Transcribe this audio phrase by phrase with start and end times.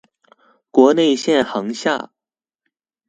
[0.71, 2.09] 國內線航廈